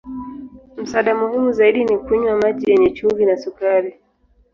[0.77, 3.99] Msaada muhimu zaidi ni kunywa maji yenye chumvi na sukari.